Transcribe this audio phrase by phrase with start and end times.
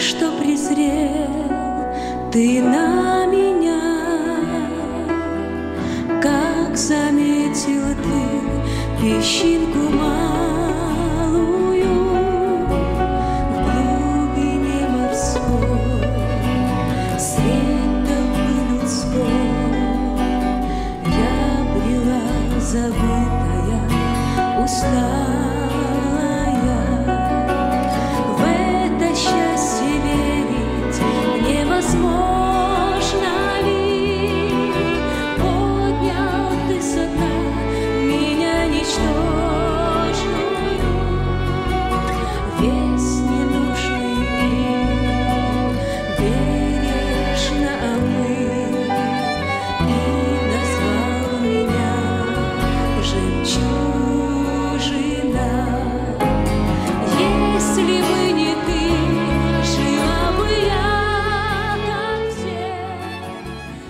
[0.00, 1.50] что презрел
[2.30, 3.80] ты на меня,
[6.22, 10.27] как заметил ты песчинку малую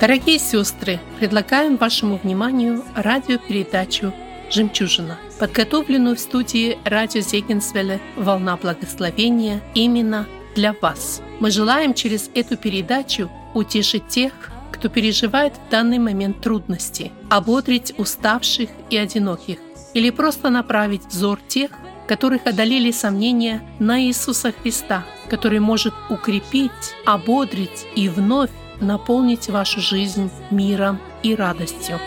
[0.00, 4.12] Дорогие сестры, предлагаем вашему вниманию радиопередачу
[4.48, 11.20] «Жемчужина», подготовленную в студии радио Зегенсвелле «Волна благословения» именно для вас.
[11.40, 14.32] Мы желаем через эту передачу утешить тех,
[14.70, 19.58] кто переживает в данный момент трудности, ободрить уставших и одиноких,
[19.94, 21.72] или просто направить взор тех,
[22.06, 26.70] которых одолели сомнения на Иисуса Христа, который может укрепить,
[27.04, 31.98] ободрить и вновь наполнить вашу жизнь миром и радостью.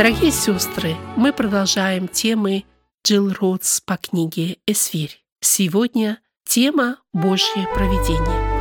[0.00, 2.64] Дорогие сестры, мы продолжаем темы
[3.02, 5.24] Джилл Роудс по книге «Эсфирь».
[5.40, 8.60] Сегодня тема «Божье провидение».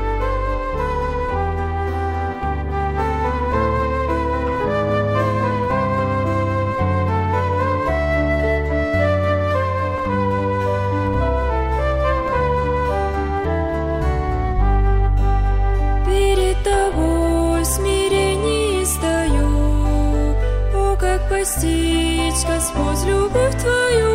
[21.29, 24.08] Постичь, Господь, любовь Твою.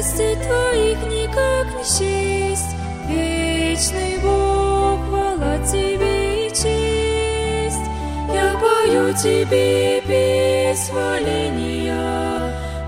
[0.00, 2.74] Милости Твоих никак не счесть,
[3.06, 7.84] Вечный Бог, хвала Тебе и честь.
[8.32, 10.90] Я пою Тебе песнь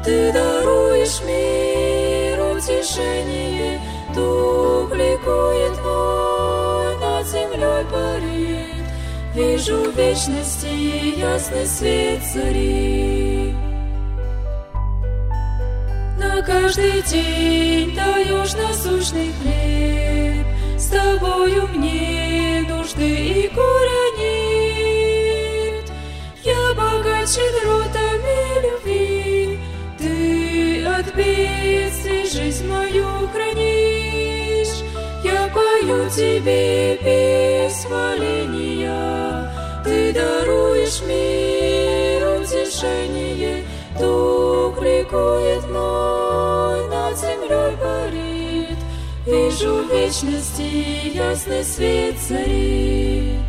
[0.02, 3.78] Ты даруешь мир утешение,
[4.14, 8.86] Дух ликует мой, над землей парит.
[9.34, 13.21] Вижу вечности ясный свет цари.
[16.46, 20.46] Каждый день даешь насущный хлеб,
[20.78, 25.92] С тобою мне нужды и горя нет.
[26.44, 29.58] Я богат щедротами любви,
[29.98, 34.82] Ты от бедствий жизнь мою хранишь.
[35.24, 39.50] Я пою тебе песнь хваления,
[39.84, 43.64] Ты даруешь мир утешение,
[43.98, 46.11] Дух ликует мой,
[49.24, 53.41] Вижу в вечности ясный свет царит.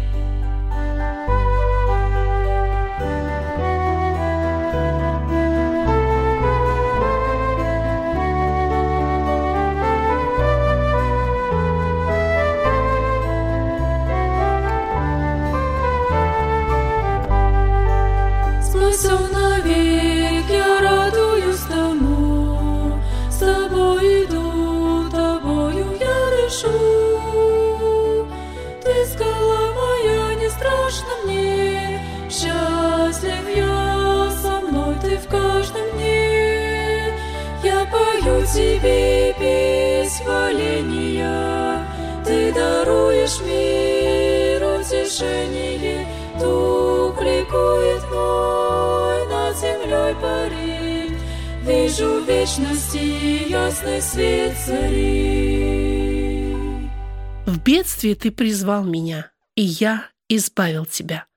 [58.23, 61.27] Ты призвал меня, и я избавил тебя.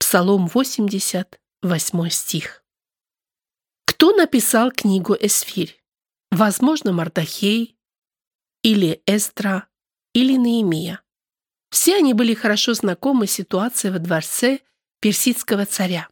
[0.00, 2.64] Псалом 80, 8 стих.
[3.84, 5.80] Кто написал книгу Эсфирь?
[6.32, 7.78] Возможно, Мардахей,
[8.64, 9.68] или Эстра,
[10.14, 11.00] или Неемия.
[11.70, 14.58] Все они были хорошо знакомы с ситуацией во дворце
[14.98, 16.08] персидского царя.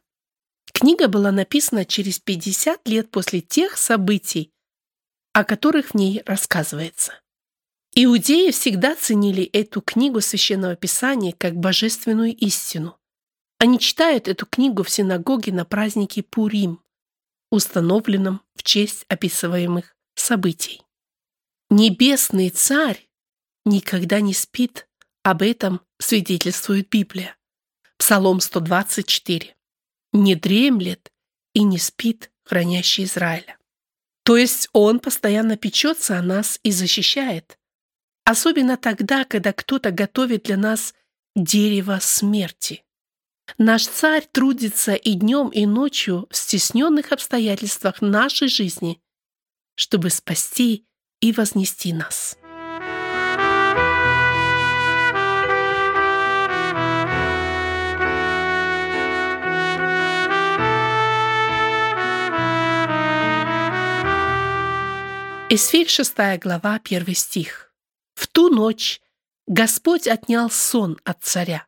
[0.71, 4.53] Книга была написана через 50 лет после тех событий,
[5.33, 7.19] о которых в ней рассказывается.
[7.97, 12.99] Иудеи всегда ценили эту книгу Священного Писания как божественную истину.
[13.57, 16.81] Они читают эту книгу в синагоге на празднике Пурим,
[17.51, 20.81] установленном в честь описываемых событий.
[21.69, 23.07] Небесный царь
[23.63, 24.89] никогда не спит,
[25.23, 27.37] об этом свидетельствует Библия.
[27.97, 29.55] Псалом 124.
[30.11, 31.13] «Не дремлет
[31.53, 33.57] и не спит хранящий Израиля».
[34.23, 37.57] То есть он постоянно печется о нас и защищает.
[38.25, 40.95] Особенно тогда, когда кто-то готовит для нас
[41.35, 42.83] дерево смерти.
[43.59, 48.99] Наш царь трудится и днем, и ночью в стесненных обстоятельствах нашей жизни,
[49.75, 50.87] чтобы спасти
[51.21, 52.37] и вознести нас.
[65.47, 67.64] Исфирь 6 глава, 1 стих.
[68.15, 69.01] «В ту ночь
[69.45, 71.67] Господь отнял сон от царя,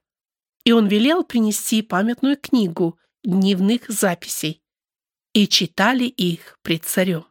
[0.63, 4.63] и он велел принести памятную книгу дневных записей,
[5.33, 7.25] и читали их пред царем».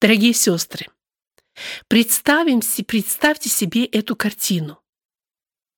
[0.00, 0.88] Дорогие сестры,
[1.88, 4.82] представим, представьте себе эту картину.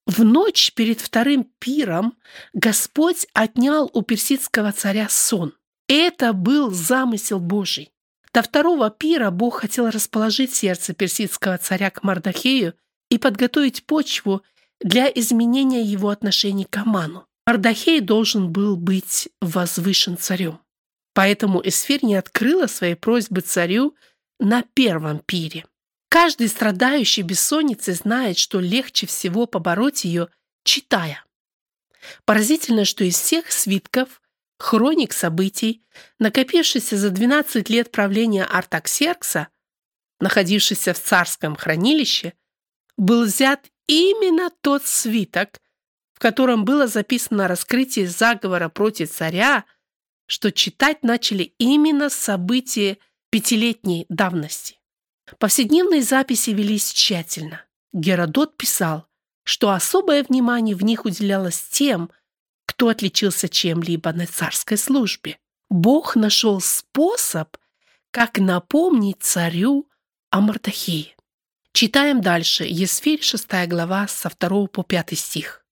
[0.07, 2.19] В ночь перед вторым пиром
[2.53, 5.55] Господь отнял у персидского царя сон.
[5.89, 7.94] Это был замысел Божий.
[8.35, 12.75] До второго пира Бог хотел расположить сердце персидского царя к Мардахею
[13.09, 14.43] и подготовить почву
[14.81, 17.29] для изменения его отношений к Аману.
[17.47, 20.59] Мардахей должен был быть возвышен царем.
[21.13, 23.95] Поэтому Эсфир не открыла своей просьбы царю
[24.41, 25.65] на первом пире.
[26.09, 30.29] Каждый страдающий бессонницей знает, что легче всего побороть ее,
[30.65, 31.25] читая.
[32.25, 34.21] Поразительно, что из всех свитков
[34.59, 35.85] хроник событий,
[36.19, 39.49] накопившийся за 12 лет правления Артаксеркса,
[40.21, 42.35] находившийся в царском хранилище,
[42.97, 45.61] был взят именно тот свиток,
[46.15, 49.65] в котором было записано раскрытие заговора против царя,
[50.27, 52.99] что читать начали именно события
[53.31, 54.79] пятилетней давности.
[55.39, 57.65] Повседневные записи велись тщательно.
[57.93, 59.07] Геродот писал,
[59.45, 62.11] что особое внимание в них уделялось тем,
[62.67, 65.39] кто отличился чем-либо на царской службе.
[65.71, 67.57] Бог нашел способ,
[68.11, 69.89] как напомнить царю
[70.31, 71.15] о Мардахее.
[71.73, 75.65] Читаем дальше, Есфирь, 6 глава, со 2 по 5 стих.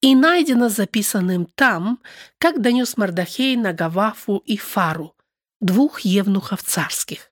[0.00, 2.00] «И найдено записанным там,
[2.38, 5.16] как донес Мардахей на Гавафу и Фару,
[5.60, 7.30] двух евнухов царских,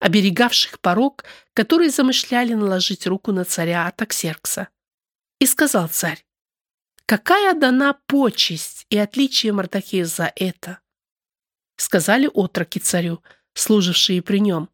[0.00, 1.24] оберегавших порог,
[1.54, 4.68] которые замышляли наложить руку на царя Атаксеркса.
[5.38, 6.24] И сказал царь,
[7.10, 10.78] Какая дана почесть и отличие Мардахея за это?
[11.74, 13.20] Сказали отроки царю,
[13.52, 14.70] служившие при нем.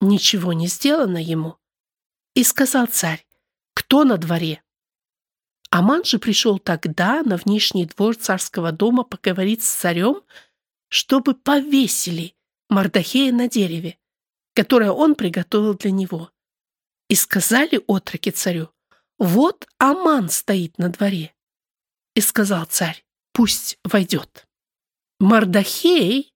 [0.00, 1.58] Ничего не сделано ему.
[2.32, 3.26] И сказал царь,
[3.74, 4.62] кто на дворе?
[5.68, 10.22] Аман же пришел тогда на внешний двор царского дома поговорить с царем,
[10.88, 12.34] чтобы повесили
[12.70, 13.98] Мардахея на дереве,
[14.54, 16.30] которое он приготовил для него.
[17.10, 18.70] И сказали отроки царю,
[19.18, 21.34] вот Аман стоит на дворе.
[22.14, 24.46] И сказал царь, пусть войдет.
[25.18, 26.34] Мардахей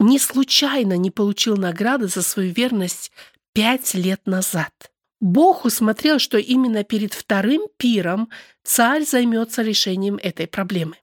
[0.00, 3.10] не случайно не получил награды за свою верность
[3.52, 4.92] пять лет назад.
[5.20, 8.30] Бог усмотрел, что именно перед вторым пиром
[8.62, 10.96] царь займется решением этой проблемы.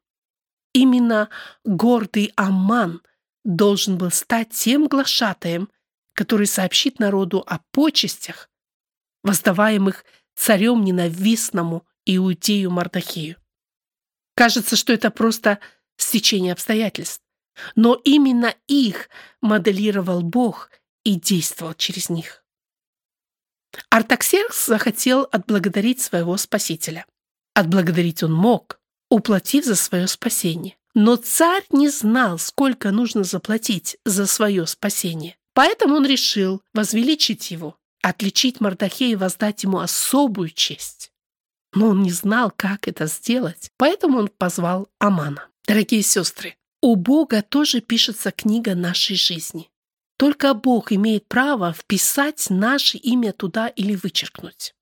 [0.74, 1.30] Именно
[1.66, 3.02] гордый Аман
[3.44, 5.70] должен был стать тем глашатаем,
[6.14, 8.50] который сообщит народу о почестях,
[9.24, 10.06] воздаваемых
[10.36, 13.36] царем ненавистному Иудею Мардахею.
[14.36, 15.60] Кажется, что это просто
[15.98, 17.22] стечение обстоятельств.
[17.76, 19.10] Но именно их
[19.42, 20.70] моделировал Бог
[21.06, 22.44] и действовал через них.
[23.90, 27.06] Артаксеркс захотел отблагодарить своего спасителя.
[27.54, 30.78] Отблагодарить он мог, уплатив за свое спасение.
[30.94, 35.38] Но царь не знал, сколько нужно заплатить за свое спасение.
[35.54, 41.12] Поэтому он решил возвеличить его, отличить Мардахея и воздать ему особую честь
[41.76, 45.48] но он не знал, как это сделать, поэтому он позвал Амана.
[45.68, 49.70] Дорогие сестры, у Бога тоже пишется книга нашей жизни.
[50.18, 54.74] Только Бог имеет право вписать наше имя туда или вычеркнуть.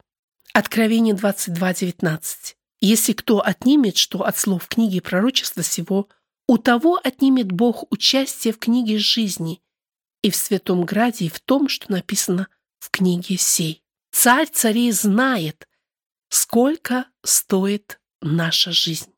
[0.54, 2.56] Откровение 22.19.
[2.82, 6.10] Если кто отнимет что от слов книги пророчества сего,
[6.48, 9.62] у того отнимет Бог участие в книге жизни
[10.22, 12.48] и в Святом Граде и в том, что написано
[12.80, 13.82] в книге сей.
[14.12, 15.68] Царь царей знает,
[16.34, 19.14] сколько стоит наша жизнь.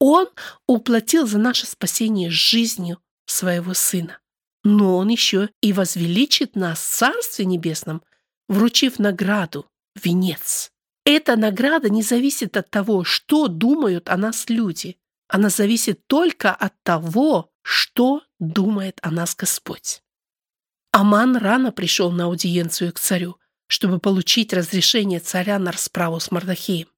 [0.00, 0.28] Он
[0.66, 4.18] уплатил за наше спасение жизнью своего Сына.
[4.64, 8.02] Но Он еще и возвеличит нас в Царстве Небесном,
[8.48, 10.72] вручив награду, венец.
[11.04, 14.96] Эта награда не зависит от того, что думают о нас люди.
[15.28, 20.02] Она зависит только от того, что думает о нас Господь.
[20.90, 26.88] Аман рано пришел на аудиенцию к царю, чтобы получить разрешение царя на расправу с Мардахеем,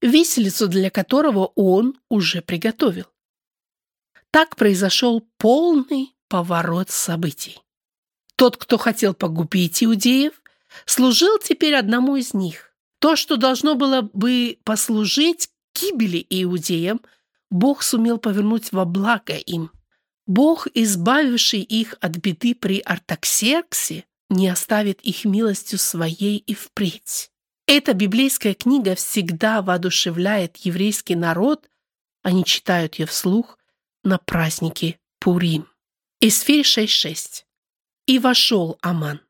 [0.00, 3.06] виселицу для которого он уже приготовил.
[4.30, 7.60] Так произошел полный поворот событий.
[8.36, 10.42] Тот, кто хотел погубить иудеев,
[10.86, 12.74] служил теперь одному из них.
[12.98, 17.00] То, что должно было бы послужить гибели иудеям,
[17.50, 19.70] Бог сумел повернуть во благо им.
[20.26, 27.30] Бог, избавивший их от беды при Артаксерксе, не оставит их милостью своей и впредь.
[27.66, 31.68] Эта библейская книга всегда воодушевляет еврейский народ,
[32.22, 33.58] они читают ее вслух
[34.02, 35.68] на празднике Пурим.
[36.20, 37.44] Исфирь 6.6.
[38.06, 39.20] «И вошел Аман.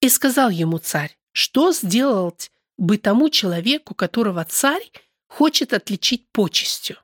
[0.00, 4.90] И сказал ему царь, что сделать бы тому человеку, которого царь
[5.28, 6.98] хочет отличить почестью.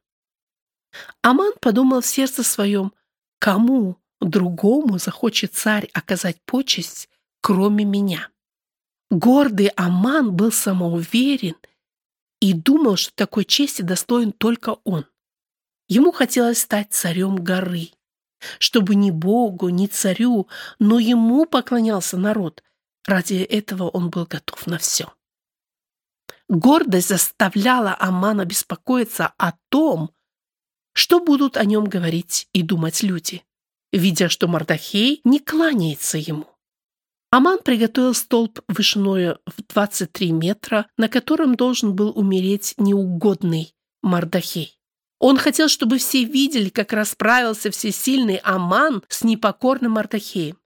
[1.23, 2.93] Аман подумал в сердце своем,
[3.39, 7.09] кому другому захочет царь оказать почесть,
[7.41, 8.29] кроме меня.
[9.11, 11.57] Гордый Аман был самоуверен
[12.41, 15.07] и думал, что такой чести достоин только он.
[15.89, 17.91] Ему хотелось стать царем горы,
[18.59, 20.49] чтобы ни Богу, ни царю,
[20.79, 22.63] но ему поклонялся народ.
[23.05, 25.13] Ради этого он был готов на все.
[26.49, 30.11] Гордость заставляла Амана беспокоиться о том,
[30.95, 33.45] что будут о нем говорить и думать люди,
[33.93, 36.47] видя, что Мардахей не кланяется ему.
[37.31, 44.79] Аман приготовил столб вышиною в 23 метра, на котором должен был умереть неугодный Мардахей.
[45.19, 50.59] Он хотел, чтобы все видели, как расправился всесильный Аман с непокорным Мардахеем.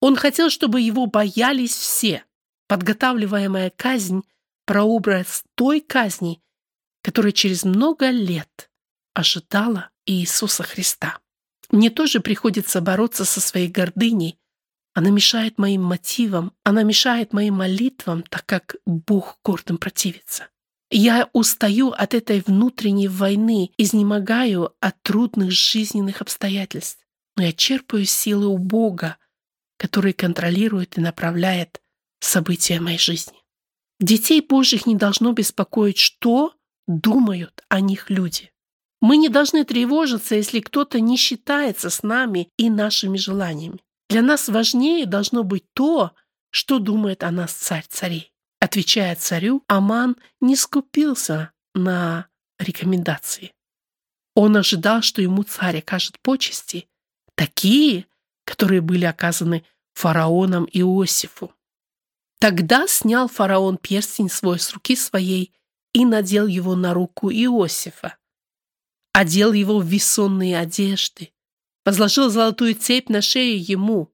[0.00, 2.24] Он хотел, чтобы его боялись все.
[2.66, 4.22] Подготавливаемая казнь–
[4.66, 6.40] прообраз той казни,
[7.02, 8.70] которая через много лет
[9.14, 11.20] ожидала Иисуса Христа.
[11.70, 14.38] Мне тоже приходится бороться со своей гордыней.
[14.92, 20.48] Она мешает моим мотивам, она мешает моим молитвам, так как Бог гордым противится.
[20.90, 27.06] Я устаю от этой внутренней войны, изнемогаю от трудных жизненных обстоятельств.
[27.36, 29.16] Но я черпаю силы у Бога,
[29.78, 31.80] который контролирует и направляет
[32.18, 33.38] события моей жизни.
[34.00, 36.54] Детей Божьих не должно беспокоить, что
[36.88, 38.50] думают о них люди.
[39.00, 43.80] Мы не должны тревожиться, если кто-то не считается с нами и нашими желаниями.
[44.10, 46.12] Для нас важнее должно быть то,
[46.50, 48.32] что думает о нас царь царей.
[48.60, 52.26] Отвечая царю, Аман не скупился на
[52.58, 53.52] рекомендации.
[54.34, 56.86] Он ожидал, что ему царь окажет почести,
[57.36, 58.06] такие,
[58.44, 59.64] которые были оказаны
[59.94, 61.54] фараоном Иосифу.
[62.38, 65.52] Тогда снял фараон перстень свой с руки своей
[65.92, 68.16] и надел его на руку Иосифа
[69.20, 71.30] одел его в весонные одежды,
[71.84, 74.10] возложил золотую цепь на шею ему,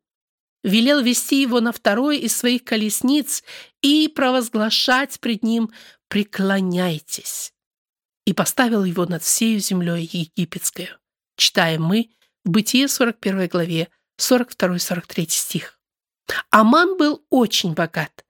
[0.65, 3.45] велел вести его на второй из своих колесниц
[3.83, 5.71] и провозглашать пред ним
[6.09, 7.53] «Преклоняйтесь!»
[8.25, 10.89] и поставил его над всею землей египетской.
[11.37, 12.11] Читаем мы
[12.45, 13.89] в Бытие 41 главе
[14.21, 15.79] 42-43 стих.
[16.51, 18.25] Аман был очень богат,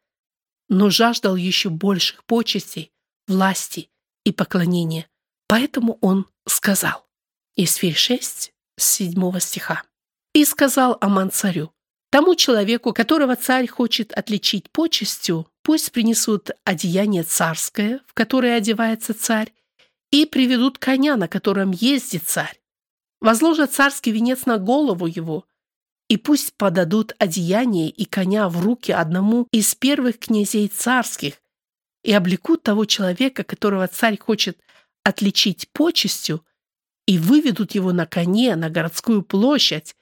[0.68, 2.92] но жаждал еще больших почестей,
[3.26, 3.88] власти
[4.25, 5.09] и поклонения,
[5.49, 7.07] поэтому он сказал.
[7.57, 9.83] Исфирь 6, с 7 стиха.
[10.35, 11.73] «И сказал Аман царю,
[12.11, 19.53] тому человеку, которого царь хочет отличить почестью, пусть принесут одеяние царское, в которое одевается царь,
[20.11, 22.61] и приведут коня, на котором ездит царь.
[23.21, 25.47] Возложат царский венец на голову его,
[26.09, 31.35] и пусть подадут одеяние и коня в руки одному из первых князей царских
[32.05, 34.59] и облекут того человека, которого царь хочет
[35.06, 36.44] отличить почестью,
[37.06, 39.94] и выведут его на коне на городскую площадь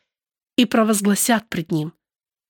[0.56, 1.92] и провозгласят пред ним.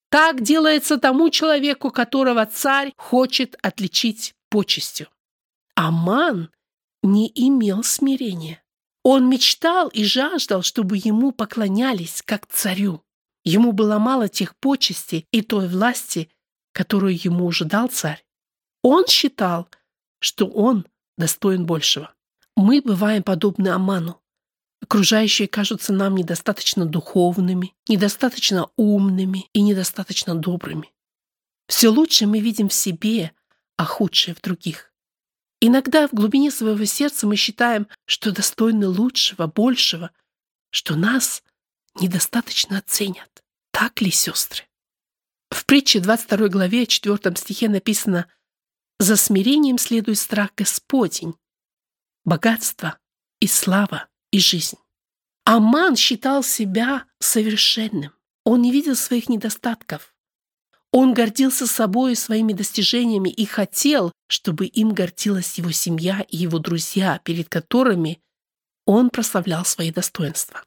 [0.09, 5.09] Так делается тому человеку, которого царь хочет отличить почестью.
[5.75, 6.51] Аман
[7.03, 8.63] не имел смирения.
[9.03, 13.03] Он мечтал и жаждал, чтобы ему поклонялись, как царю.
[13.43, 16.31] Ему было мало тех почестей и той власти,
[16.73, 18.25] которую ему уже дал царь.
[18.83, 19.69] Он считал,
[20.21, 20.87] что он
[21.19, 22.14] достоин большего.
[22.57, 24.21] Мы бываем подобны Аману.
[24.81, 30.93] Окружающие кажутся нам недостаточно духовными, недостаточно умными и недостаточно добрыми.
[31.67, 33.33] Все лучшее мы видим в себе,
[33.77, 34.93] а худшее в других.
[35.61, 40.11] Иногда в глубине своего сердца мы считаем, что достойны лучшего, большего,
[40.71, 41.43] что нас
[41.99, 43.43] недостаточно оценят.
[43.73, 44.65] Так ли, сестры?
[45.51, 48.27] В притче 22 главе 4 стихе написано
[48.99, 51.35] «За смирением следует страх Господень,
[52.25, 52.99] богатство
[53.41, 54.79] и слава и жизнь».
[55.45, 58.13] Аман считал себя совершенным.
[58.45, 60.15] Он не видел своих недостатков.
[60.91, 66.59] Он гордился собой и своими достижениями и хотел, чтобы им гордилась его семья и его
[66.59, 68.23] друзья, перед которыми
[68.87, 70.63] он прославлял свои достоинства.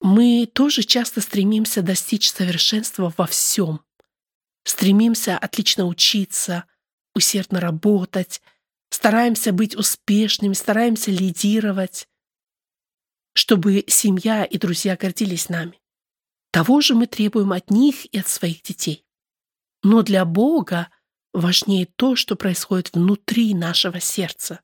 [0.00, 3.80] Мы тоже часто стремимся достичь совершенства во всем.
[4.64, 6.64] Стремимся отлично учиться,
[7.14, 8.42] усердно работать,
[8.94, 12.08] стараемся быть успешными, стараемся лидировать,
[13.34, 15.80] чтобы семья и друзья гордились нами.
[16.52, 19.04] Того же мы требуем от них и от своих детей.
[19.82, 20.90] Но для Бога
[21.32, 24.60] важнее то, что происходит внутри нашего сердца,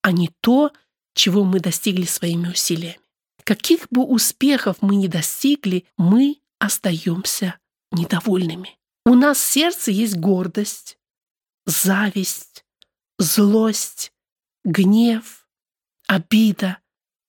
[0.00, 0.72] а не то,
[1.14, 3.00] чего мы достигли своими усилиями.
[3.44, 7.58] Каких бы успехов мы ни достигли, мы остаемся
[7.92, 8.78] недовольными.
[9.04, 10.98] У нас в сердце есть гордость,
[11.66, 12.47] зависть,
[13.18, 14.12] злость,
[14.64, 15.46] гнев,
[16.06, 16.78] обида,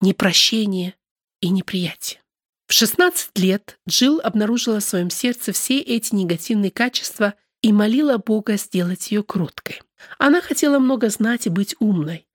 [0.02, 0.96] непрощение
[1.42, 2.22] и неприятие.
[2.68, 8.58] В 16 лет Джилл обнаружила в своем сердце все эти негативные качества и молила Бога
[8.58, 9.82] сделать ее кроткой.
[10.18, 12.28] Она хотела много знать и быть умной,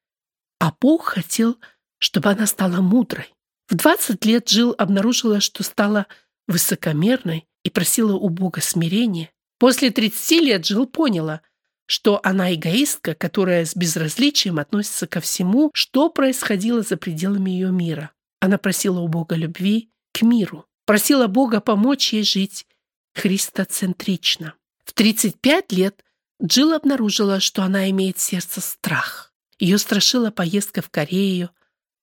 [0.58, 1.56] а Бог хотел,
[1.99, 3.32] чтобы она стала мудрой.
[3.68, 6.06] В 20 лет Джилл обнаружила, что стала
[6.49, 9.30] высокомерной и просила у Бога смирения.
[9.58, 11.40] После 30 лет Джилл поняла,
[11.87, 18.11] что она эгоистка, которая с безразличием относится ко всему, что происходило за пределами ее мира.
[18.41, 20.67] Она просила у Бога любви, к миру.
[20.87, 22.67] Просила Бога помочь ей жить
[23.14, 24.55] христоцентрично.
[24.85, 26.05] В 35 лет
[26.43, 29.33] Джилл обнаружила, что она имеет в сердце страх.
[29.59, 31.50] Ее страшила поездка в Корею.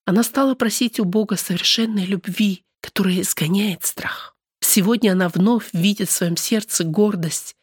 [0.06, 4.36] Она стала просить у Бога совершенной любви, которая изгоняет страх.
[4.62, 7.56] Сегодня она вновь видит в своем сердце гордость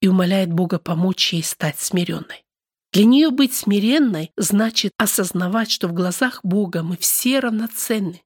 [0.00, 2.44] и умоляет Бога помочь ей стать смиренной.
[2.92, 8.22] Для нее быть смиренной значит осознавать, что в глазах Бога мы все равноценны.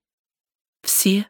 [0.83, 1.27] Все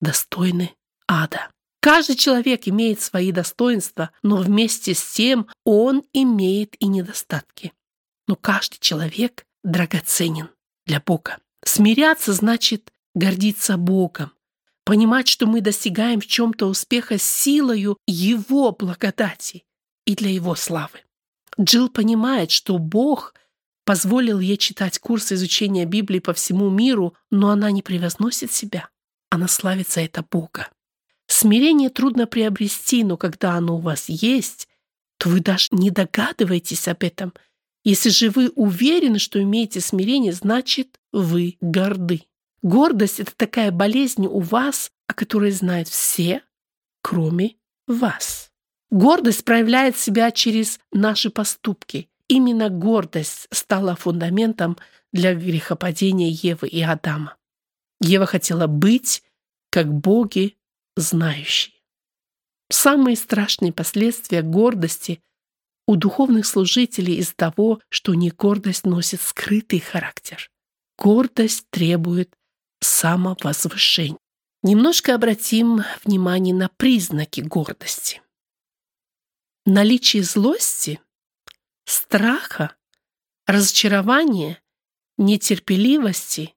[0.00, 0.74] достойны
[1.08, 1.50] ада.
[1.80, 7.72] Каждый человек имеет свои достоинства, но вместе с тем он имеет и недостатки.
[8.28, 10.50] Но каждый человек драгоценен
[10.86, 11.38] для Бога.
[11.64, 14.32] Смиряться значит гордиться Богом,
[14.90, 19.64] понимать, что мы достигаем в чем-то успеха силою Его благодати
[20.04, 21.00] и для Его славы.
[21.58, 23.34] Джилл понимает, что Бог
[23.84, 28.90] позволил ей читать курсы изучения Библии по всему миру, но она не превозносит себя
[29.30, 30.68] она славится это Бога.
[31.26, 34.68] Смирение трудно приобрести, но когда оно у вас есть,
[35.16, 37.32] то вы даже не догадываетесь об этом.
[37.84, 42.24] Если же вы уверены, что имеете смирение, значит, вы горды.
[42.62, 46.42] Гордость— это такая болезнь у вас, о которой знают все,
[47.02, 48.50] кроме вас.
[48.90, 52.10] Гордость проявляет себя через наши поступки.
[52.28, 54.76] Именно гордость стала фундаментом
[55.12, 57.36] для грехопадения Евы и Адама.
[58.00, 59.22] Ева хотела быть,
[59.70, 60.56] как боги,
[60.96, 61.74] знающие.
[62.68, 65.22] Самые страшные последствия гордости
[65.86, 70.50] у духовных служителей из того, что не гордость носит скрытый характер.
[70.96, 72.36] Гордость требует
[72.80, 74.18] самовозвышения.
[74.62, 78.20] Немножко обратим внимание на признаки гордости.
[79.64, 81.00] Наличие злости,
[81.84, 82.76] страха,
[83.46, 84.62] разочарования,
[85.16, 86.54] нетерпеливости,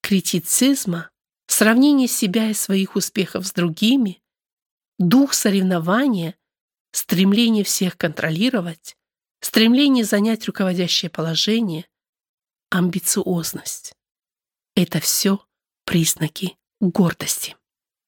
[0.00, 1.10] критицизма,
[1.46, 4.22] сравнение себя и своих успехов с другими,
[4.98, 6.36] дух соревнования,
[6.92, 8.96] стремление всех контролировать,
[9.40, 11.86] стремление занять руководящее положение,
[12.70, 13.97] амбициозность.
[14.78, 15.40] Это все
[15.84, 17.56] признаки гордости.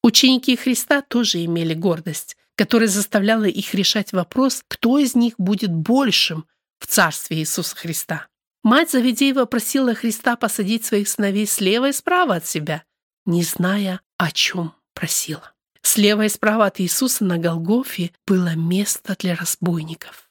[0.05, 6.47] Ученики Христа тоже имели гордость, которая заставляла их решать вопрос, кто из них будет большим
[6.79, 8.29] в Царстве Иисуса Христа.
[8.63, 12.85] Мать Завидеева просила Христа посадить своих сыновей слева и справа от себя,
[13.27, 15.53] не зная, о чем просила.
[15.83, 20.31] Слева и справа от Иисуса на Голгофе было место для разбойников.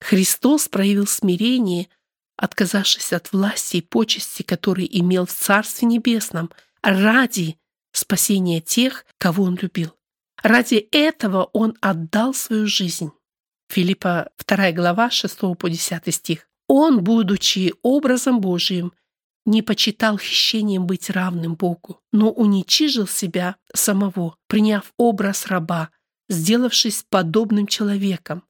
[0.00, 1.88] Христос проявил смирение,
[2.38, 6.50] отказавшись от власти и почести, которые имел в Царстве Небесном,
[6.82, 7.58] ради
[7.92, 9.92] спасения тех, кого Он любил.
[10.42, 13.10] Ради этого Он отдал свою жизнь.
[13.68, 16.48] Филиппа 2 глава 6 по 10 стих.
[16.68, 18.92] Он, будучи образом Божиим,
[19.44, 25.90] не почитал хищением быть равным Богу, но уничижил себя самого, приняв образ раба,
[26.28, 28.44] сделавшись подобным человеком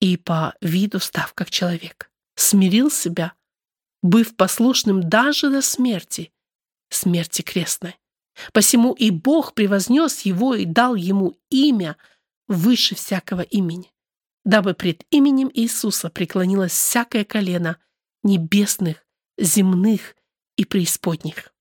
[0.00, 2.09] и по виду став как человек.
[2.40, 3.34] Смирил себя,
[4.02, 6.32] быв послушным даже до смерти,
[6.88, 7.96] смерти крестной.
[8.52, 11.96] Посему и Бог превознес его и дал ему имя
[12.48, 13.92] выше всякого имени,
[14.44, 17.76] дабы пред именем Иисуса преклонилось всякое колено
[18.22, 19.04] небесных,
[19.36, 20.16] земных
[20.56, 21.52] и преисподних.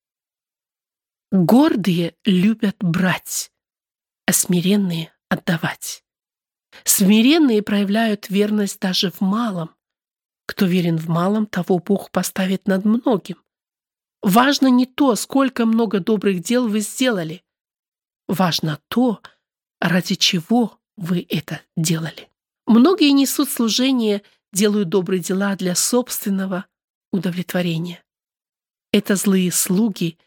[1.31, 3.51] Гордые любят брать,
[4.25, 6.03] а смиренные— отдавать.
[6.85, 9.71] Смиренные проявляют верность даже в малом.
[10.59, 13.37] Кто верен в малом, того Бог поставит над многим.
[14.21, 17.45] Важно не то, сколько много добрых дел вы сделали.
[18.27, 19.21] Важно то,
[19.79, 22.29] ради чего вы это делали.
[22.67, 26.65] Многие несут служение, делают добрые дела для собственного
[27.13, 28.03] удовлетворения.
[28.91, 30.17] Это злые слуги,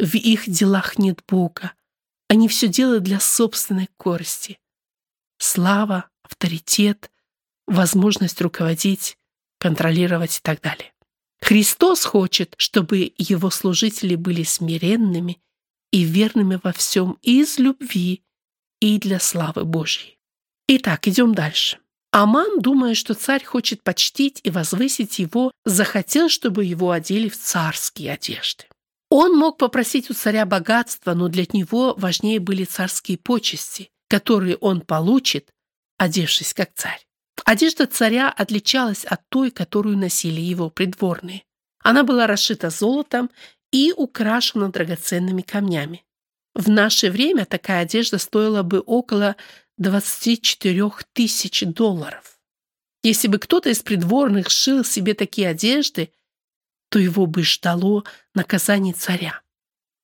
[0.00, 1.72] в их делах нет Бога.
[2.28, 4.58] Они все делают для собственной корысти.
[5.38, 7.12] Слава, авторитет,
[7.68, 9.16] возможность руководить,
[9.58, 10.92] контролировать и так далее.
[11.40, 15.40] Христос хочет, чтобы его служители были смиренными
[15.92, 18.22] и верными во всем из любви
[18.80, 20.18] и для славы Божьей.
[20.68, 21.78] Итак, идем дальше.
[22.10, 28.12] Аман, думая, что царь хочет почтить и возвысить его, захотел, чтобы его одели в царские
[28.12, 28.64] одежды.
[29.10, 34.80] Он мог попросить у царя богатства, но для него важнее были царские почести, которые он
[34.80, 35.50] получит,
[35.96, 37.07] одевшись как царь.
[37.44, 41.44] Одежда царя отличалась от той, которую носили его придворные.
[41.80, 43.30] Она была расшита золотом
[43.72, 46.04] и украшена драгоценными камнями.
[46.54, 49.36] В наше время такая одежда стоила бы около
[49.76, 52.40] 24 тысяч долларов.
[53.02, 56.12] Если бы кто-то из придворных шил себе такие одежды,
[56.90, 59.40] то его бы ждало наказание царя.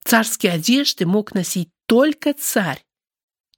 [0.05, 2.85] Царские одежды мог носить только царь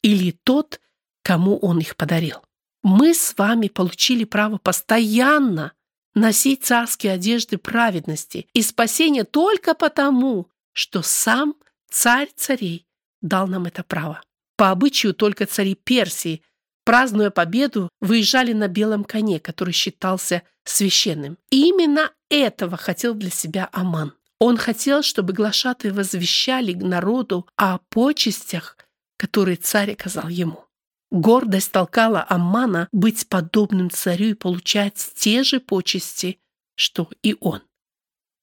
[0.00, 0.80] или тот,
[1.22, 2.42] кому он их подарил.
[2.88, 5.72] Мы с вами получили право постоянно
[6.14, 11.57] носить царские одежды праведности и спасения только потому, что сам
[11.90, 12.87] царь царей
[13.20, 14.20] дал нам это право.
[14.57, 16.42] По обычаю только цари Персии,
[16.85, 21.38] празднуя победу, выезжали на белом коне, который считался священным.
[21.51, 24.12] И именно этого хотел для себя Аман.
[24.38, 28.77] Он хотел, чтобы глашатые возвещали народу о почестях,
[29.16, 30.65] которые царь оказал ему.
[31.10, 36.40] Гордость толкала Аммана быть подобным царю и получать те же почести,
[36.74, 37.62] что и он.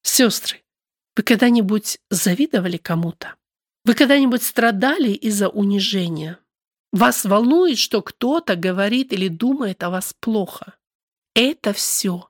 [0.02, 0.64] Сестры,
[1.16, 3.36] вы когда-нибудь завидовали кому-то?
[3.86, 6.40] Вы когда-нибудь страдали из-за унижения?
[6.92, 10.76] Вас волнует, что кто-то говорит или думает о вас плохо?
[11.36, 12.30] Это все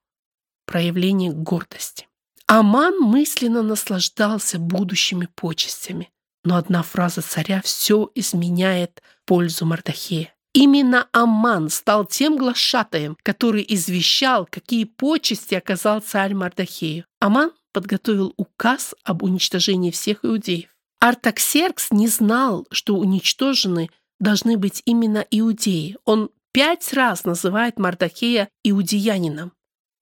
[0.66, 2.08] проявление гордости.
[2.48, 6.12] Аман мысленно наслаждался будущими почестями.
[6.44, 10.34] Но одна фраза царя все изменяет пользу Мардахея.
[10.54, 17.06] Именно Аман стал тем глашатаем, который извещал, какие почести оказал царь Мардахею.
[17.20, 20.70] Аман подготовил указ об уничтожении всех иудеев.
[21.00, 25.98] Артаксеркс не знал, что уничтожены должны быть именно иудеи.
[26.06, 29.54] Он пять раз называет Мардахея иудеянином.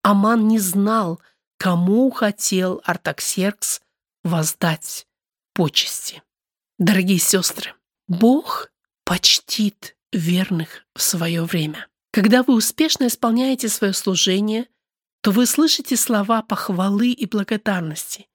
[0.04, 1.22] Аман не знал,
[1.58, 3.82] кому хотел Артаксеркс
[4.24, 5.08] воздать
[5.54, 6.22] почести.
[6.82, 7.76] Дорогие сестры,
[8.08, 8.72] Бог
[9.06, 11.88] почтит верных в свое время.
[12.12, 14.66] Когда вы успешно исполняете свое служение,
[15.22, 18.26] то вы слышите слова похвалы и благодарности.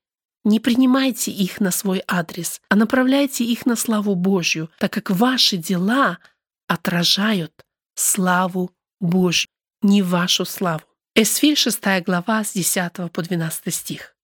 [0.45, 5.57] Не принимайте их на свой адрес, а направляйте их на славу Божью, так как ваши
[5.57, 6.21] дела
[6.69, 7.53] отражают
[7.97, 9.49] славу Божью,
[9.83, 10.85] не вашу славу.
[11.17, 14.15] Эсфирь 6 глава с 10 по 12 стих.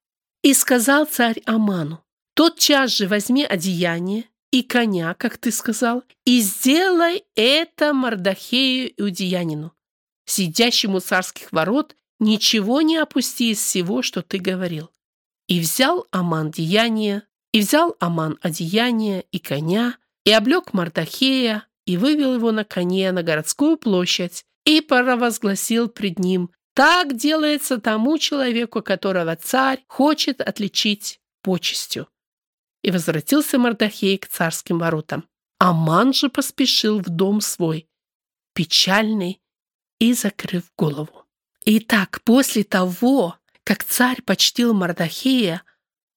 [0.42, 2.04] «И сказал царь Аману,
[2.35, 9.73] тот час же возьми одеяние и коня, как ты сказал, и сделай это Мардахею Иудеянину,
[10.27, 14.90] сидящему царских ворот, ничего не опусти из всего, что ты говорил.
[15.49, 22.35] И взял Аман деяние, и взял Аман одеяние и коня, и облег Мардахея, и вывел
[22.35, 29.37] его на коне на городскую площадь, и провозгласил пред ним, так делается тому человеку, которого
[29.37, 32.09] царь хочет отличить почестью.
[32.83, 35.29] И возвратился Мардахей к царским воротам.
[35.59, 37.88] Аман же поспешил в дом свой,
[38.55, 39.40] печальный
[40.01, 41.25] и закрыв голову.
[41.64, 45.62] Итак, после того, как царь почтил Мардахея,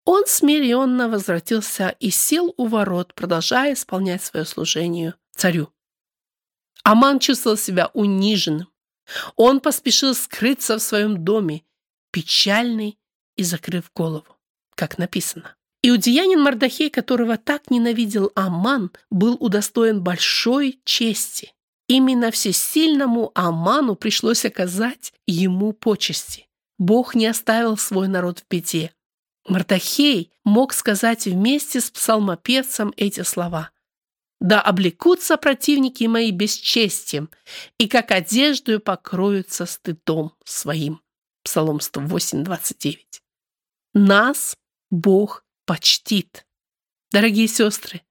[0.03, 5.71] он смиренно возвратился и сел у ворот, продолжая исполнять свое служение царю.
[6.83, 8.67] Аман чувствовал себя униженным.
[9.35, 11.63] Он поспешил скрыться в своем доме,
[12.11, 12.99] печальный
[13.35, 14.37] и закрыв голову,
[14.75, 15.55] как написано.
[15.87, 21.53] Иудеянин Мардахей, которого так ненавидел Аман, был удостоен большой чести.
[21.87, 26.47] Именно всесильному Аману пришлось оказать ему почести.
[26.79, 28.95] Бог не оставил свой народ в беде.
[29.47, 33.69] Мартахей мог сказать вместе с псалмопевцем эти слова.
[34.41, 37.29] «Да облекутся противники мои бесчестием,
[37.77, 41.01] и как одеждою покроются стыдом своим».
[41.43, 43.21] Псалом 108, 29.
[43.93, 44.57] Нас
[44.89, 46.45] Бог почтит.
[47.11, 48.01] Дорогие сестры,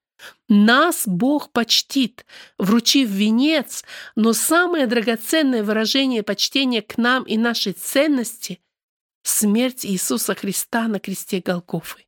[0.49, 2.25] нас Бог почтит,
[2.59, 3.85] вручив венец,
[4.17, 8.61] но самое драгоценное выражение почтения к нам и нашей ценности—
[9.23, 12.07] смерть Иисуса Христа на кресте Голгофы,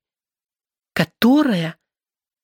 [0.92, 1.78] которая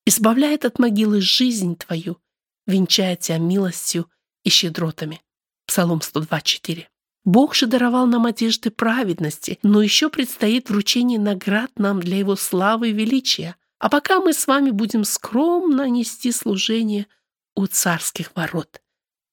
[0.05, 2.19] избавляет от могилы жизнь твою,
[2.65, 4.09] венчая тебя милостью
[4.43, 5.21] и щедротами.
[5.65, 6.87] Псалом 102.4.
[7.25, 12.89] Бог же даровал нам одежды праведности, но еще предстоит вручение наград нам для Его славы
[12.89, 13.55] и величия.
[13.79, 17.07] А пока мы с вами будем скромно нести служение
[17.55, 18.81] у царских ворот,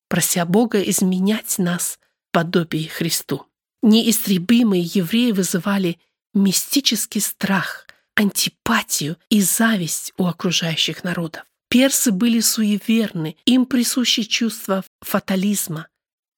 [0.08, 1.98] прося Бога изменять нас
[2.32, 3.46] подобие Христу.
[3.82, 5.98] Неистребимые евреи вызывали
[6.32, 11.44] мистический страх, антипатию и зависть у окружающих народов.
[11.68, 15.88] Персы были суеверны, им присущи чувство фатализма.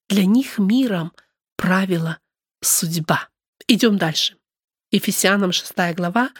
[0.08, 1.12] Для них миром–
[1.62, 2.18] правила
[2.60, 3.28] судьба.
[3.68, 4.36] Идем дальше.
[4.90, 6.32] Ефесянам 6 глава,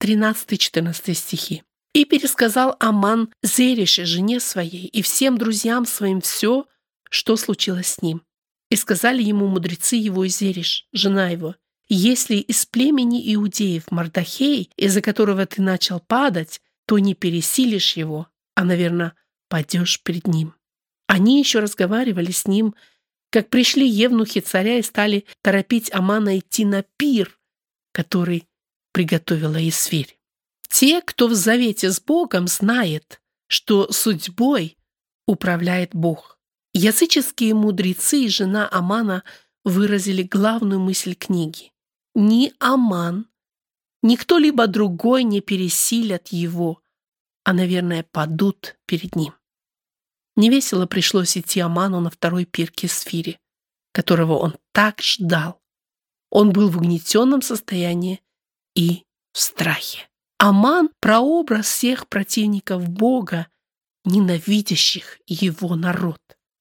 [0.00, 1.64] 13-14 стихи.
[1.94, 6.68] «И пересказал Аман Зерише, жене своей, и всем друзьям своим все,
[7.10, 8.22] что случилось с ним.
[8.70, 11.56] И сказали ему мудрецы его Зериш, жена его,
[11.88, 18.62] если из племени иудеев Мардахей, из-за которого ты начал падать, то не пересилишь его, а,
[18.62, 19.14] наверное,
[19.48, 20.54] падешь перед ним.
[21.08, 22.76] Они еще разговаривали с ним
[23.30, 27.38] как пришли евнухи царя и стали торопить Амана идти на пир,
[27.92, 28.46] который
[28.92, 30.18] приготовила Исфирь.
[30.68, 34.76] Те, кто в завете с Богом, знает, что судьбой
[35.26, 36.38] управляет Бог.
[36.74, 39.24] Языческие мудрецы и жена Амана
[39.64, 41.72] выразили главную мысль книги.
[42.14, 43.26] Ни Аман,
[44.02, 46.80] ни кто-либо другой не пересилят его,
[47.44, 49.34] а, наверное, падут перед ним.
[50.38, 53.40] Невесело пришлось идти Аману на второй пир Кесфире,
[53.92, 55.60] которого он так ждал.
[56.30, 58.20] Он был в угнетенном состоянии
[58.76, 60.08] и в страхе.
[60.38, 63.48] Аман– прообраз всех противников Бога,
[64.04, 66.20] ненавидящих его народ.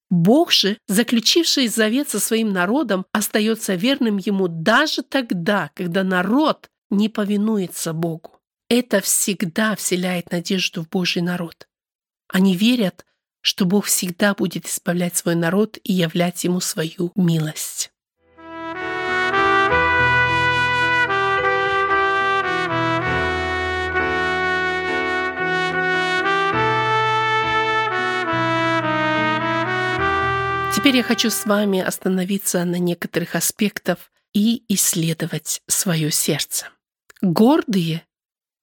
[0.09, 7.09] Бог же, заключивший завет со своим народом, остается верным ему даже тогда, когда народ не
[7.09, 8.41] повинуется Богу.
[8.69, 11.67] Это всегда вселяет надежду в Божий народ.
[12.27, 13.05] Они верят,
[13.47, 17.93] что Бог всегда будет избавлять свой народ и являть ему свою милость.
[30.75, 36.67] Теперь я хочу с вами остановиться на некоторых аспектах и исследовать свое сердце.
[37.21, 38.05] Гордые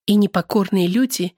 [0.04, 1.34] и непокорные люди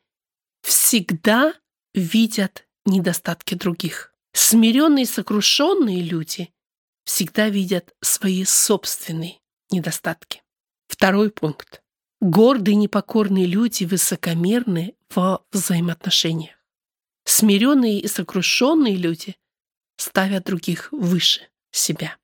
[0.62, 1.54] всегда
[1.94, 4.12] видят недостатки других.
[4.32, 6.50] Смиренные и сокрушенные люди
[7.04, 10.42] всегда видят свои собственные недостатки.
[10.88, 11.82] Второй пункт.
[12.20, 16.56] Гордые непокорные люди высокомерны во взаимоотношениях.
[17.24, 19.36] Смиренные и сокрушенные люди
[19.96, 22.16] ставят других выше себя.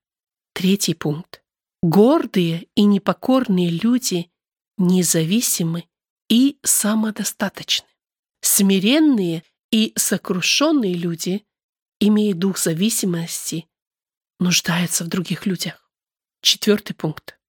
[0.55, 1.43] Третий пункт.
[1.83, 4.31] Гордые и непокорные люди
[4.79, 5.89] независимы
[6.29, 7.89] и самодостаточны.
[8.41, 11.45] Смиренные и сокрушенные люди,
[11.99, 13.67] имея дух зависимости,
[14.39, 15.91] нуждаются в других людях.
[16.43, 17.41] Четвертый пункт.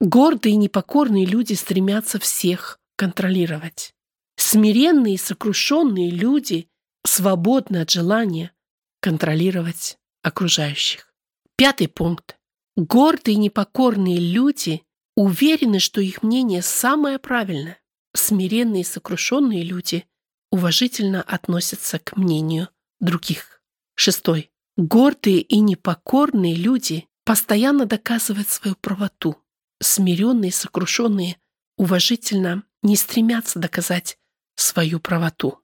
[0.00, 3.94] Гордые и непокорные люди стремятся всех контролировать.
[4.36, 6.68] Смиренные и сокрушенные люди
[7.04, 8.52] свободны от желания
[9.00, 11.14] контролировать окружающих.
[11.56, 12.38] Пятый пункт.
[12.76, 14.82] Гордые и непокорные люди
[15.14, 17.78] уверены, что их мнение самое правильное.
[18.14, 20.06] Смиренные и сокрушенные люди
[20.50, 22.68] уважительно относятся к мнению
[23.00, 23.62] других.
[23.94, 24.50] Шестой.
[24.76, 29.36] Гордые и непокорные люди постоянно доказывают свою правоту.
[29.80, 31.36] Смиренные сокрушенные
[31.76, 34.18] уважительно не стремятся доказать
[34.56, 35.60] свою правоту.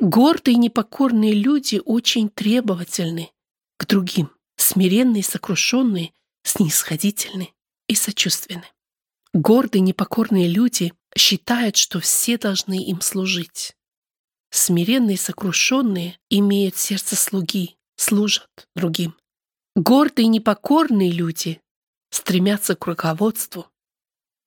[0.00, 3.30] Гордые и непокорные люди очень требовательны
[3.78, 4.30] к другим.
[4.56, 7.52] Смиренные сокрушенные снисходительны
[7.88, 8.64] и сочувственны.
[9.32, 13.76] Гордые непокорные люди считают, что все должны им служить.
[14.56, 19.16] Смиренные и сокрушенные имеют сердце слуги, служат другим.
[19.74, 21.60] Гордые и непокорные люди
[22.10, 23.66] стремятся к руководству.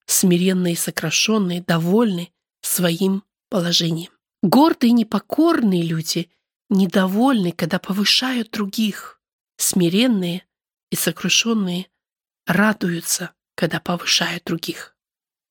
[0.05, 4.09] Смиренные и сокрушенные довольны своим положением.
[4.41, 6.29] Гордые и непокорные люди
[6.69, 9.21] недовольны, когда повышают других.
[9.57, 10.47] Смиренные
[10.89, 11.89] и сокрушенные
[12.45, 14.95] радуются, когда повышают других.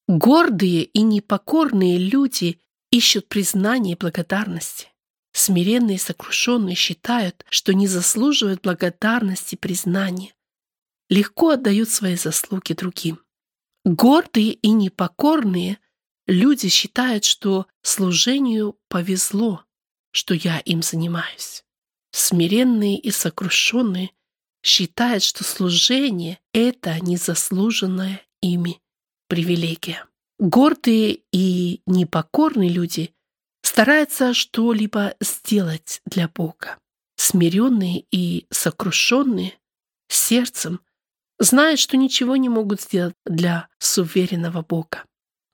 [0.09, 2.59] Гордые и непокорные люди
[2.91, 4.89] ищут признания и благодарности.
[5.33, 10.35] Смиренные и сокрушенные считают, что не заслуживают благодарности и признания.
[11.11, 13.21] Легко отдают свои заслуги другим.
[13.85, 15.79] Гордые и непокорные
[16.27, 19.65] люди считают, что служению повезло,
[20.11, 21.65] что я им занимаюсь.
[22.11, 24.11] Смиренные и сокрушенные
[24.63, 28.81] считают, что служение— это незаслуженная ими
[29.29, 30.07] привилегия.
[30.39, 33.15] Гордые и непокорные люди
[33.63, 36.79] стараются что-либо сделать для Бога.
[37.17, 39.59] Смиренные и сокрушенные
[40.09, 40.81] сердцем
[41.39, 45.05] знают, что ничего не могут сделать для суверенного Бога.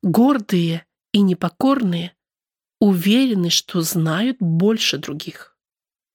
[0.02, 2.16] Гордые и непокорные
[2.80, 5.56] уверены, что знают больше других.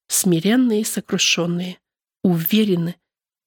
[0.08, 1.80] Смиренные и сокрушенные
[2.22, 2.96] уверены,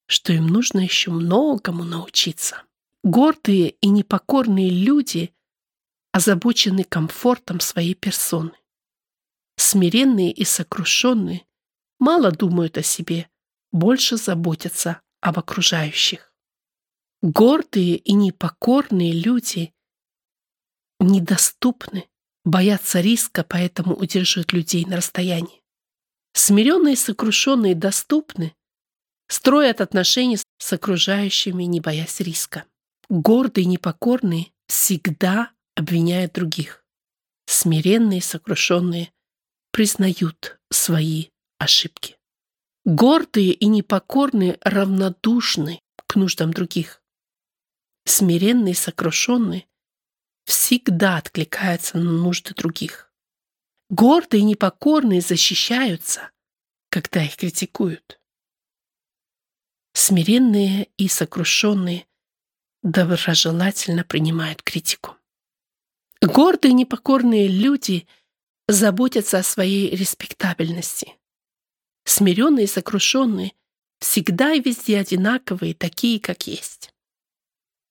[0.07, 2.63] что им нужно еще многому научиться.
[3.03, 5.33] Гордые и непокорные люди
[6.11, 8.53] озабочены комфортом своей персоны.
[9.57, 11.45] Смиренные и сокрушенные
[11.99, 13.29] мало думают о себе,
[13.71, 16.33] больше заботятся об окружающих.
[17.21, 19.73] Гордые и непокорные люди
[20.99, 22.07] недоступны,
[22.43, 25.61] боятся риска, поэтому удерживают людей на расстоянии.
[26.33, 28.55] Смиренные и сокрушенные доступны,
[29.27, 32.65] строят отношения с окружающими, не боясь риска.
[33.11, 36.85] Гордые и непокорные всегда обвиняют других.
[37.45, 39.11] Смиренные и сокрушенные
[39.71, 42.17] признают свои ошибки.
[42.85, 47.03] Гордые и непокорные равнодушны к нуждам других.
[48.05, 49.67] Смиренные и сокрушенные
[50.45, 53.11] всегда откликаются на нужды других.
[53.89, 56.31] Гордые и непокорные защищаются,
[56.89, 58.21] когда их критикуют.
[59.91, 62.07] Смиренные и сокрушенные
[62.83, 65.15] доброжелательно принимают критику.
[66.21, 68.07] Гордые непокорные люди
[68.67, 71.17] заботятся о своей респектабельности.
[72.05, 73.53] Смиренные и сокрушенные
[73.99, 76.93] всегда и везде одинаковые, такие, как есть.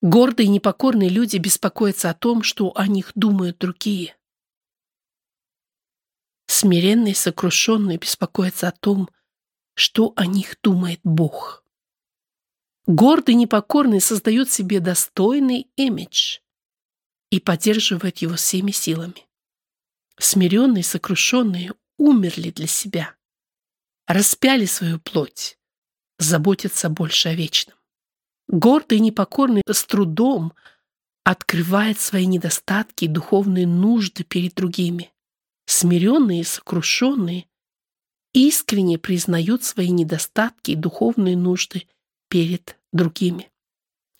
[0.02, 4.16] Гордые и непокорные люди беспокоятся о том, что о них думают другие.
[6.46, 9.08] Смиренные и сокрушенные беспокоятся о том,
[9.74, 11.64] что о них думает Бог.
[12.92, 16.40] Гордый непокорный создает себе достойный имидж
[17.30, 19.28] и поддерживает его всеми силами.
[20.18, 23.14] Смиренные, сокрушенные умерли для себя,
[24.08, 25.56] распяли свою плоть,
[26.18, 27.76] заботятся больше о вечном.
[28.48, 30.52] Гордый и непокорный с трудом
[31.22, 35.12] открывает свои недостатки и духовные нужды перед другими.
[35.66, 37.46] Смиренные сокрушенные
[38.34, 41.86] искренне признают свои недостатки и духовные нужды
[42.30, 43.50] перед другими.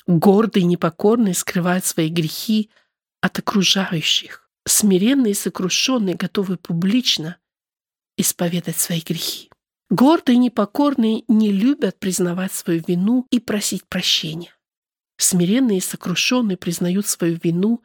[0.07, 2.69] Гордые и непокорные скрывают свои грехи
[3.23, 4.51] от окружающих.
[4.67, 7.39] Смиренные и сокрушенные готовы публично
[8.19, 9.51] исповедать свои грехи.
[9.89, 14.55] Гордые и непокорные не любят признавать свою вину и просить прощения.
[15.17, 17.83] Смиренные и сокрушенные признают свою вину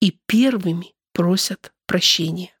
[0.00, 2.52] и первыми просят прощения.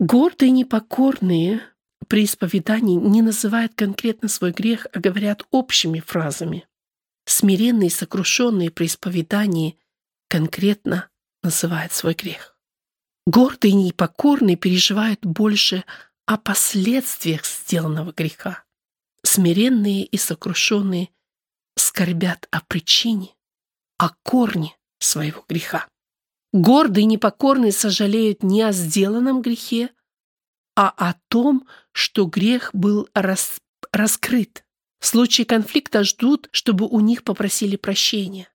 [0.00, 1.62] Гордые и непокорные
[2.04, 6.66] при исповедании не называют конкретно свой грех, а говорят общими фразами.
[7.26, 9.78] Смиренные и сокрушенные при исповедании
[10.28, 11.08] конкретно
[11.42, 12.56] называют свой грех.
[13.26, 15.84] Гордые и непокорные переживают больше
[16.26, 18.64] о последствиях сделанного греха.
[19.22, 21.08] Смиренные и сокрушенные
[21.76, 23.34] скорбят о причине,
[23.98, 25.88] о корне своего греха.
[26.52, 29.90] Гордые и непокорные сожалеют не о сделанном грехе,
[30.76, 33.58] а о том, что грех был рас...
[33.92, 34.64] раскрыт.
[34.98, 38.48] В случае конфликта ждут, чтобы у них попросили прощения.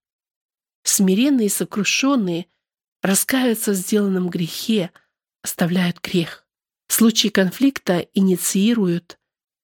[0.84, 2.48] Смиренные и сокрушенные
[3.02, 4.92] раскаиваются в сделанном грехе,
[5.44, 6.48] оставляют грех.
[6.88, 9.20] В случае конфликта инициируют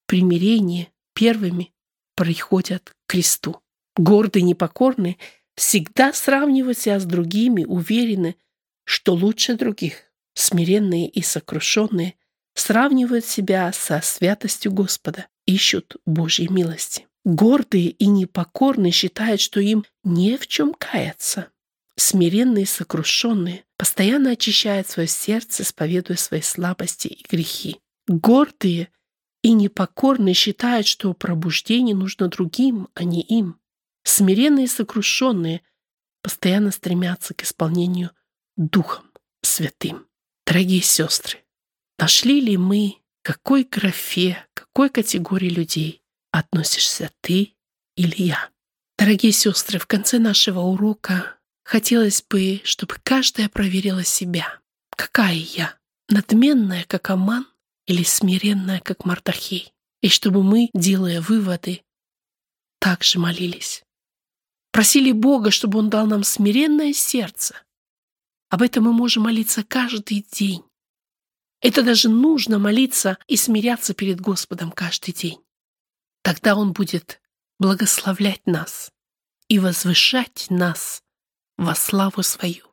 [0.05, 1.73] примирение, первыми
[2.15, 3.61] приходят к кресту.
[3.97, 5.17] Гордые и непокорные
[5.55, 8.35] всегда сравнивают себя с другими, уверены,
[8.83, 10.03] что лучше других.
[10.33, 12.15] Смиренные и сокрушенные
[12.55, 17.07] сравнивают себя со святостью Господа, ищут Божьей милости.
[17.23, 21.49] Гордые и непокорные считают, что им не в чем каяться.
[21.97, 27.79] Смиренные и сокрушенные постоянно очищают свое сердце, исповедуя свои слабости и грехи.
[28.07, 28.89] Гордые
[29.41, 33.59] и непокорные считают, что пробуждение нужно другим, а не им.
[34.03, 35.61] Смиренные и сокрушенные
[36.21, 38.11] постоянно стремятся к исполнению
[38.57, 40.07] Духом Святым.
[40.45, 41.44] Дорогие сестры,
[41.97, 47.55] Нашли ли мы, какой графе, какой категории людей относишься ты
[47.95, 48.49] или я?
[48.97, 54.59] Дорогие сестры, в конце нашего урока хотелось бы, чтобы каждая проверила себя.
[54.95, 55.77] Какая я?
[56.09, 57.47] Надменная, как Аман,
[57.87, 59.73] или смиренная, как Мартахей?
[60.01, 61.81] И чтобы мы, делая выводы,
[62.79, 63.83] также молились.
[64.71, 67.55] Просили Бога, чтобы Он дал нам смиренное сердце.
[68.49, 70.63] Об этом мы можем молиться каждый день.
[71.67, 75.39] Это даже нужно молиться и смиряться перед Господом каждый день.
[76.21, 77.19] Тогда Он будет
[77.57, 78.91] благословлять нас
[79.47, 81.01] и возвышать нас
[81.57, 82.67] во славу свою.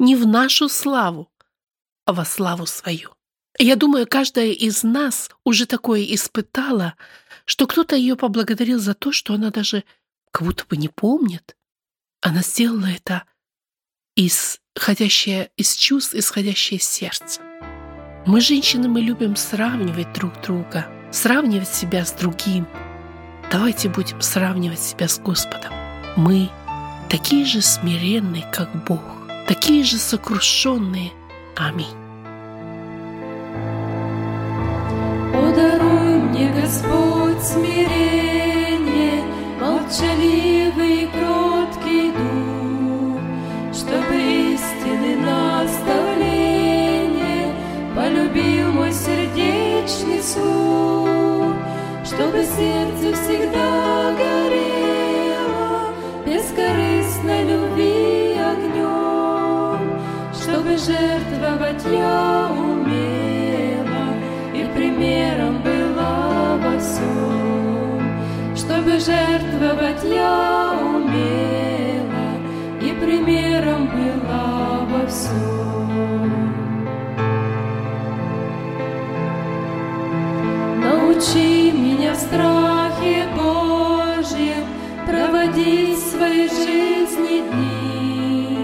[0.00, 1.30] Не в нашу славу,
[2.06, 3.14] а во славу свою.
[3.56, 6.96] Я думаю, каждая из нас уже такое испытала,
[7.44, 9.84] что кто-то ее поблагодарил за то, что она даже
[10.32, 11.56] как будто бы не помнит.
[12.20, 13.26] Она сделала это
[14.16, 17.53] исходящее из чувств, исходящее из сердца.
[18.26, 22.66] Мы, женщины, мы любим сравнивать друг друга, сравнивать себя с другим.
[23.52, 25.72] Давайте будем сравнивать себя с Господом.
[26.16, 26.48] Мы
[27.10, 29.02] такие же смиренные, как Бог,
[29.46, 31.12] такие же сокрушенные.
[31.56, 32.04] Аминь.
[36.64, 39.22] Господь, смирение,
[39.60, 41.06] молчаливый и
[50.34, 51.54] слух,
[52.04, 55.94] чтобы сердце всегда горело
[56.26, 60.00] бескорыстной любви огнем,
[60.32, 64.06] чтобы жертвовать я умела
[64.54, 67.24] и примером была во всем
[68.56, 70.73] чтобы жертвовать я
[81.24, 84.66] Научи меня в страхе Божьем
[85.06, 88.58] проводить свои жизни дни,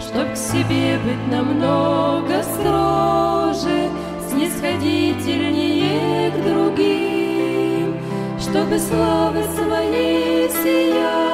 [0.00, 3.90] чтоб к себе быть намного строже,
[4.30, 8.00] снисходительнее к другим
[8.40, 11.25] чтобы славы своей сияние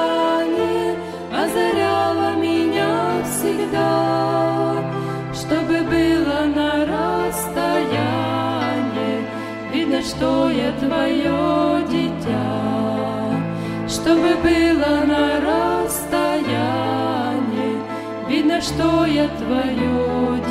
[10.03, 13.39] что я твое дитя,
[13.87, 15.39] чтобы было на
[15.85, 16.63] расстоянии
[18.27, 20.42] видно, что я твое дитя.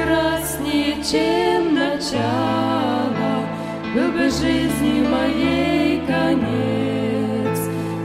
[0.00, 3.46] Прекраснее, чем начало.
[3.94, 7.58] Был бы жизни моей конец,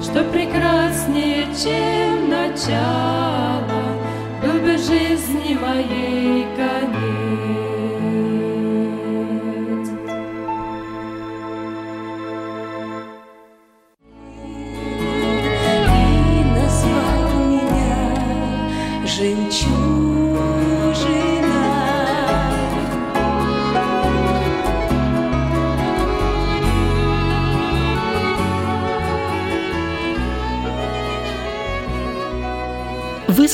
[0.04, 3.64] что прекраснее, чем начало,
[4.42, 7.25] был бы жизни моей конец.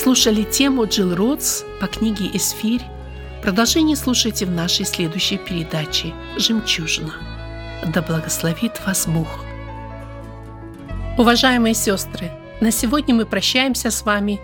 [0.02, 2.82] Слушали тему Джилл Ротс по книге «Эсфирь».
[3.44, 7.14] Продолжение слушайте в нашей следующей передаче «Жемчужина».
[7.94, 9.28] Да благословит вас Бог!
[11.20, 12.32] Уважаемые сестры,
[12.62, 14.40] на сегодня мы прощаемся с вами.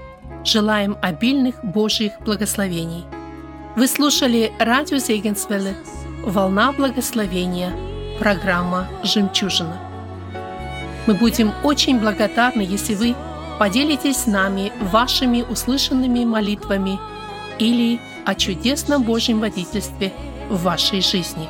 [0.45, 3.03] Желаем обильных Божьих благословений.
[3.75, 5.75] Вы слушали радио Зегенсвелле
[6.23, 7.71] «Волна благословения»,
[8.19, 9.79] программа «Жемчужина».
[11.07, 13.15] Мы будем очень благодарны, если вы
[13.59, 16.99] Поделитесь с нами вашими услышанными молитвами
[17.57, 20.13] или о чудесном Божьем водительстве
[20.49, 21.47] в вашей жизни.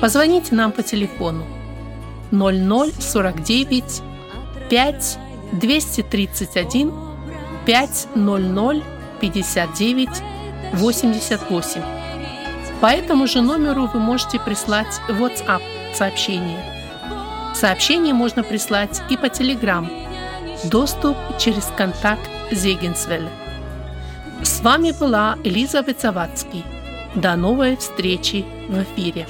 [0.00, 1.44] Позвоните нам по телефону
[2.30, 4.02] 0049
[4.70, 5.18] 5
[5.52, 6.92] 231
[7.66, 8.82] 500
[9.20, 10.08] 59
[10.74, 11.82] 88.
[12.80, 15.62] По этому же номеру вы можете прислать WhatsApp
[15.94, 16.58] сообщение.
[17.54, 19.88] Сообщение можно прислать и по Telegram
[20.70, 23.28] Доступ через контакт Зегенсвелля.
[24.42, 26.64] С вами была Элизабет Завадский.
[27.14, 29.26] До новой встречи в эфире.